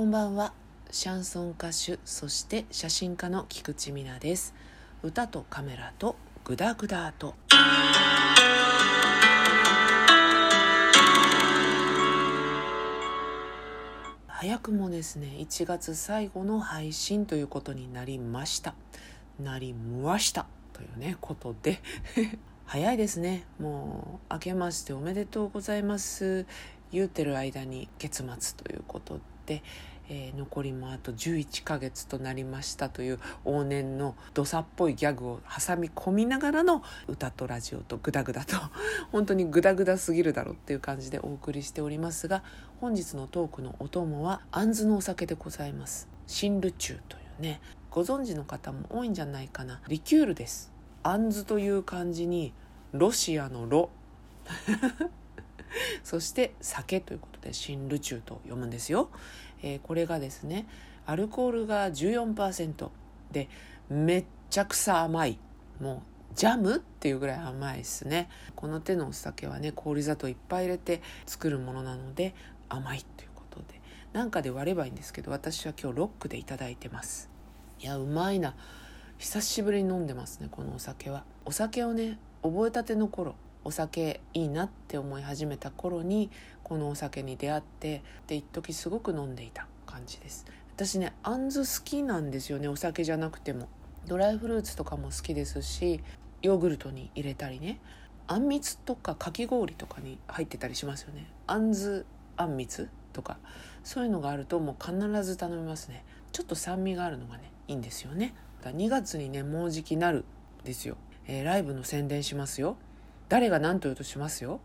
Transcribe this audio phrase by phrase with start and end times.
[0.00, 0.54] こんばんは。
[0.90, 4.54] シャンソン歌手そして写真家の菊池美奈です。
[5.02, 7.34] 歌とカメラとグダグダと。
[14.26, 18.74] 早くもですね1月最後の配信ということになりました。
[19.38, 20.46] なりました。
[20.72, 21.82] というねことで。
[22.64, 23.44] 早いですね。
[23.58, 26.46] もう明けましておめでとうございます。
[26.90, 29.62] 言うてる間に月末ということで、
[30.12, 38.56] えー、残りもあと11ヶ月となりましたという往年のどさっぽいギャグを挟み込みながらの歌とラジオとグダグダと
[39.12, 42.42] 本当にグダグダすぎるだろうっていう感じでお送りしておりますが
[42.80, 46.08] 本日のトークのお供はあんずのお酒でございます。
[46.26, 49.80] 新ルチューというねご存知の方も多いんじゃないかな。
[49.88, 50.72] リキュールです。
[51.02, 52.52] あんずという漢字に
[52.92, 53.90] ロシアのロ。
[56.02, 59.10] そして酒ということで新ルチューと読むんですよ、
[59.62, 60.66] えー、これがですね
[61.06, 62.88] アルコールが14%
[63.32, 63.48] で
[63.88, 65.38] めっちゃくさ甘い。
[65.80, 66.02] も
[66.32, 68.28] うジャムっていうぐらい甘いですね。
[68.54, 72.34] この手のお酒はね氷砂糖いっぱい入れて作るものなので
[72.68, 73.80] 甘いということで。
[74.12, 77.30] なんかで割ればいいんですけど私は今日ロックでいただいてます。
[77.80, 78.54] いやうまいな。
[79.18, 81.24] 久しぶりに飲んでますねこのお酒は。
[81.44, 86.30] お酒をね覚えたての頃お酒いいなって思い始めた頃に
[86.62, 90.46] このお酒に出会ってで一時すごく飲んでいた感じです。
[90.74, 93.68] 私ねあんず好きなんですよねお酒じゃなくても。
[94.06, 96.00] ドライフルーツとかも好きですし
[96.42, 97.80] ヨーグルトに入れたりね。
[98.26, 101.26] あんみつとかかき氷とかに入ってたりしますよね。
[101.46, 103.38] あんずあんみつとか。
[103.82, 106.04] そういうのがあるともう必ず頼みますね。
[106.32, 108.34] ちょっと酸味があるのがねいいんですよね。
[108.62, 110.24] 2月にねもうじきなる
[110.64, 112.76] ですよ、えー、ライブの宣伝しますよ。
[113.30, 114.60] 誰が何と言うとしますよ。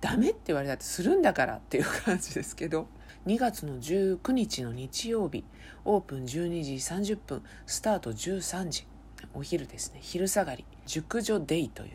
[0.00, 2.88] ダメって言われたってするんだからっていう感じですけど。
[3.26, 5.44] 2月の19日の日曜日
[5.84, 6.74] オープン12時
[7.14, 8.86] 30分スタート13時。
[9.34, 10.00] お昼ですね。
[10.02, 10.64] 昼下がり。
[10.84, 11.90] 熟女デイという。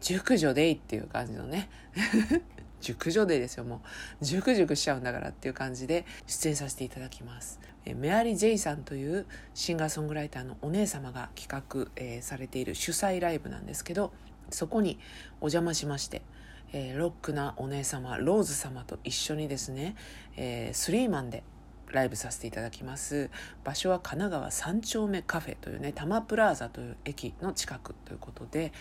[0.00, 1.68] 熟女デイっていう感じのね。
[2.80, 3.82] 熟女デイですよも
[4.20, 4.24] う。
[4.24, 7.60] 熟熟しちゃうんだからっていう感じで出演させていただきます。
[7.94, 14.12] メアリー・ジェイさんというシンガーソングライターのお姉様が企画、えー、されている主催ライブなんですけど
[14.50, 14.98] そこに
[15.40, 16.22] お邪魔しまして、
[16.72, 19.96] えー、ロックなお姉様ローズ様と一緒にですね、
[20.36, 21.42] えー、スリーマンで
[21.92, 23.30] ライブさせていただきます。
[23.64, 28.72] 場所は神奈川三丁目カフェというね多摩プラザという駅の近くということで、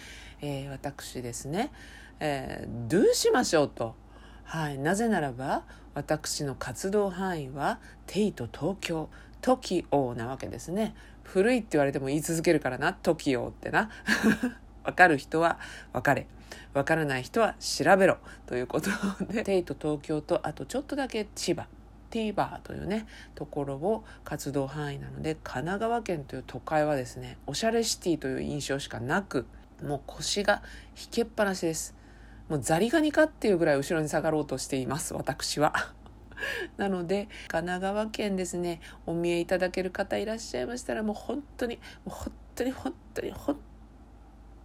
[0.41, 1.71] えー、私ですね、
[2.19, 3.95] えー、どうしましょうと、
[4.43, 9.09] はい、なぜならば私の活動範囲はテイと東京
[9.41, 10.95] TOKIO なわけですね。
[11.23, 13.89] 古いって言われても言い続けるからな TOKIO ってな。
[14.85, 15.59] 分かる人は
[15.93, 16.27] 分かれ。
[16.73, 18.17] 分からない人は調べろ。
[18.45, 18.89] ということ
[19.31, 21.67] でテイと東京とあとちょっとだけ千葉。
[22.11, 29.45] ティーバーというねところを活動範囲なので神奈川県という都会はですねおしゃれシティという印象しかなく
[29.83, 30.61] もう腰が
[30.95, 31.93] 引けっぱなしです。
[32.47, 35.73] もうザリガニかっていうぐらい後ろに下がろうとしています私は。
[36.77, 43.74] なので神奈川県ですねお見えいただける方いらっしゃいましたらもう本当にもう本当に本当に本当に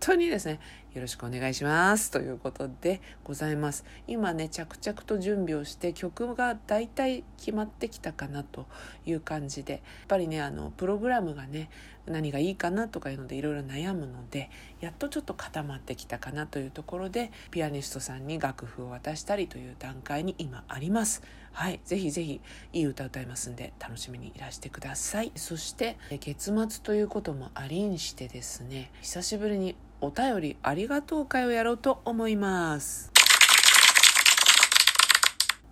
[0.01, 0.59] 当にですね
[0.95, 3.85] よろしくお願いしますということでございます。
[4.09, 8.67] 今ね着々と準備をして曲がだいたい決まってきたかなと
[9.07, 11.71] いう感じでやっぱりねあのプログラムがね
[12.07, 14.51] 何がいいかなとかいうのでいろいろ悩むので
[14.81, 21.23] やっとちょっと固まってきたかなというところでピアニストさんに楽譜を渡したりという段階に今あります。
[21.53, 22.41] はいぜひぜひ
[22.73, 25.33] いい歌歌いますんで楽しみにいらしてください。
[25.37, 33.13] そして月末ということもありんしてですね久しぶりにお便りありがとう会をやろうと思います。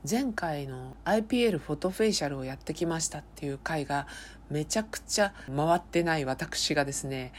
[0.09, 4.07] 前回の IPL フォトフェイシャルをやってきましたっていう回が
[4.51, 7.33] めちゃくちゃ回ってない私がですね、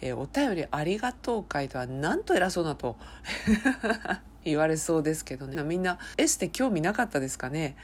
[0.00, 2.96] えー、お便りありがとう会とはなんと偉そうなと
[4.44, 5.62] 言われそうですけどね。
[5.64, 7.76] みんなエステ興味なかったですかね？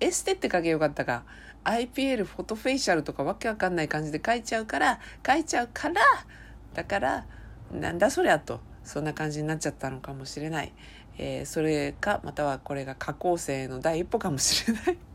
[0.00, 1.22] エステって書けよかったか。
[1.64, 6.02] IPL フォトフェイシャルとかわけわかんない感じで書いちゃうから書いちゃうから
[6.74, 7.26] だから
[7.72, 10.72] なんだそりゃとそんな感じになっちゃったのかもしれない、
[11.18, 14.98] えー、それかまたはこれが下校生の第一歩かもしれない。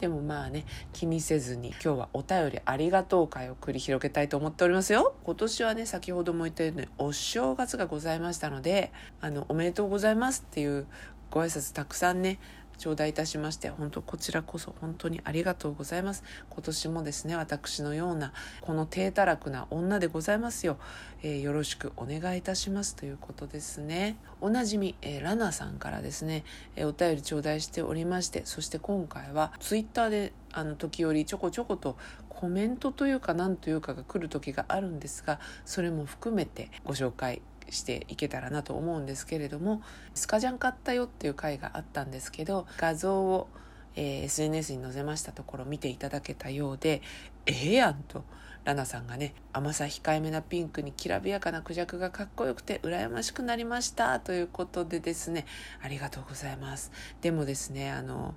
[0.00, 5.14] でもまあね気にせずに今日はお便りありがとう会を繰り広げたいと思っておりますよ。
[5.24, 10.86] 今年はね先ほども言ったようにお正月がございましたのであのおめでとうございますっていう
[11.30, 12.38] ご挨拶たくさんね
[12.78, 16.24] 頂戴いたしまして本当こちらこそ本当にありがとうございます。
[16.50, 20.78] 今年もですね私のようなこの低たらくな女でございますよ、
[21.22, 22.96] えー、よろしくお願いいたします。
[22.96, 24.16] ということですね。
[24.40, 26.44] おなじみ、えー、ラナさんからですね、
[26.76, 31.96] えー、お便り頂戴しておりましてそして今回はツイッターであの時折ちょこちょこと
[32.28, 39.82] コメントというか何というかが来る時があるんですがそれも含めてご紹介していけたらなと思うんですけれども
[40.14, 43.48] スカジャン買ったよっていう回があったんですけど画像を、
[43.96, 47.02] えー、SNS に載せましたところ見ていただけたようで
[47.46, 48.24] ええやんと。
[48.64, 55.44] ラナさんがね甘さ控えめなピンクにきらびやかなクジャクがかっこよくて羨ましくなりましたということでですね
[55.82, 56.90] ありがとうございます
[57.20, 58.34] でもですねあの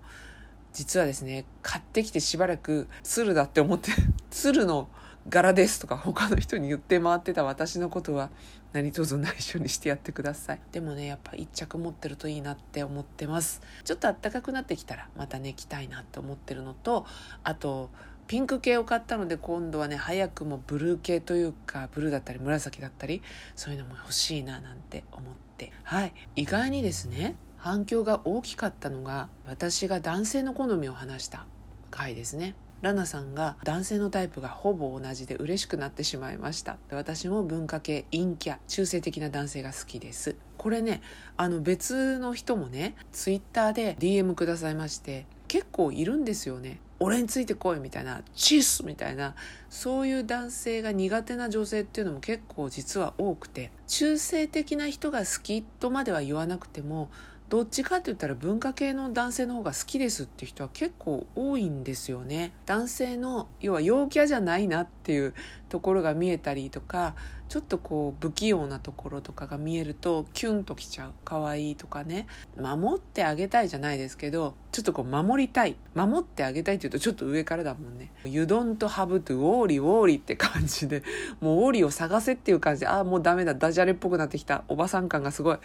[0.73, 3.91] 実はですね買ってきてしばらく鶴だって思って
[4.29, 4.89] 鶴の
[5.29, 8.29] 柄ですとか他の人に言って回ってた私のことは
[8.71, 10.59] 何卒内緒にしてやってください。
[10.71, 13.61] でもねやっぱ一着持ってるといいなって思ってます。
[13.83, 17.05] ちょっと暖かくなってきたらまたね着たいなって思ってるのと
[17.43, 17.89] あと
[18.27, 23.21] ピンク系を買ったので今度はね早くもブルー系というかブルーだったり紫だったり
[23.55, 25.71] そういうのも欲しいななんて思って。
[25.83, 26.13] はい。
[26.35, 31.45] 意外にですね反響が大きかったのが私が男性の好みを話した
[31.89, 32.55] 回ですね。
[32.81, 36.77] ラナさんが男性のタイプがほぼ同じで嬉しくなってしまいました。
[36.91, 40.35] 私も文化系陰キャ中性的な男性が好きです。
[40.57, 41.01] これね
[41.37, 46.79] あの別の人もねツイッターで DM くださいまして結構いるんですよね。
[46.99, 49.35] 俺についてこいみたいなチースみたいな
[49.69, 57.09] そういう男性が苦手な女性っていうのも結構実は多くて中性的な人が好きとまでは言わなくても
[57.49, 62.51] どっちかって言ったら文化系の男性の方が好きですって人は結構多いんですよね。
[62.65, 65.33] 男性の要は陽キャじゃないなっていう
[65.69, 67.15] ところが見えたりとか
[67.47, 71.11] ちょっとこう不器用なところとかが見えるとキュンときちゃう。
[71.23, 72.27] 可愛いとかね。
[72.59, 75.77] 守ってあげたいじゃないですけどちょっとこう守りたい。
[75.95, 81.01] 守ってあげたいって言うとちょっと上からだもんね「You don't have to ウォーリーウォーリー」って感じで。
[81.39, 82.87] もうウォーリーを探せっていう感じで。
[82.87, 83.53] ああもうダメだ。
[83.55, 84.65] ダジャレっぽくなってきた。
[84.67, 85.57] おばさん感がすごい。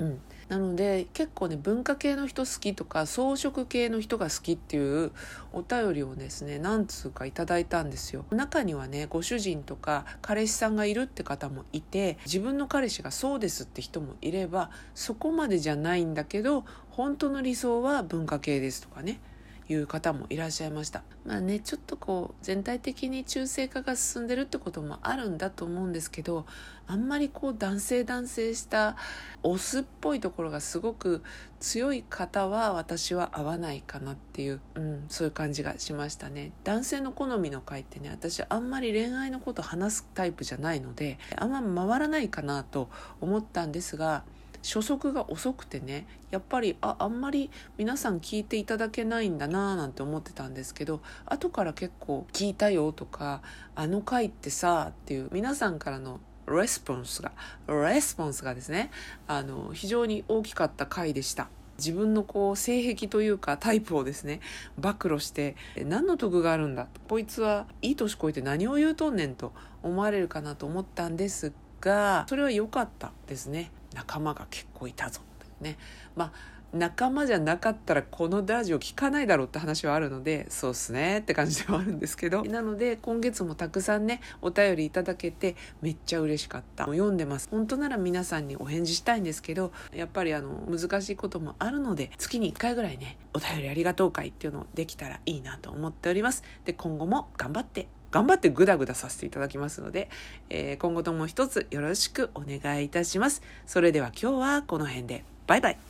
[0.00, 0.20] うん。
[0.48, 5.12] なので結構ね文化系の人好きとか装飾系の人が好きっていう
[5.52, 8.24] お便りをですね何通かいただいたんですよ。
[8.30, 19.20] 中にはねご主人とか彼氏さんがいるって方もいて自分の彼氏がそうですって人もいればそこまでじゃないんだけど本当の理想は文化系ですとかね。
[19.68, 21.02] いう方もいらっしゃいました。
[21.24, 26.44] まあねちょっとこう全体的に中性化が進んでるってこともあるんだと思うんですけど
[26.86, 28.96] あんまりこう男性男性した
[29.42, 31.22] オスっぽいところがすごく
[31.60, 36.52] 強い方は私は合わないかなっていう、うん、そういう感じがしましたね。
[36.64, 42.90] 男性の好みの回ってね私あんまり恋愛のこと話すタイプじゃないのであんま回らないかなと
[43.22, 44.24] 思ったんですが
[44.64, 53.42] 初速が遅くてねやっぱりああんまり皆さん聞いていただけないんだなーなんて思ってたんですけど後から結構聞いたよとか
[53.74, 56.18] あの回ってさっていう皆さんからの
[56.48, 57.32] レスポンスが
[57.68, 58.90] レスポンスがですね
[59.26, 61.48] あの非常に大きかった回でした。
[61.76, 64.38] 自分のこう性癖というかタイプをですね
[64.78, 69.52] 暴露して何の得があるんだこいつはいい年こいて何を言うとんねんと
[69.82, 71.52] 思われるかなと思ったんです
[71.84, 73.70] がそれは良かったですね。
[73.94, 75.20] 仲間が結構いたぞ
[75.60, 75.76] ね。
[76.16, 82.42] まあ仲間じゃなかったらこのラジオ聞かないだろうって話はあるのでそうっすねって感じではあるんですけど。
[82.42, 86.86] なので今月もたくさんねお便りいただけてめっちゃ嬉しかった。
[86.86, 87.48] 読んでます。
[87.48, 96.42] 本当なら皆さんにお返事したいんですけどやっぱりあの難しいこともあるので月に1回ぐらいねお便りありがとう会っていうのをできたらいいなと思っております。
[96.64, 97.86] で今後も頑張って。
[98.14, 100.08] 頑張ってグダグダさせていただきますので、
[100.48, 103.42] えー、今後とも一つよろしくお願いいたします。
[103.66, 105.24] それでは今日はこの辺で。
[105.48, 105.78] バイバイ。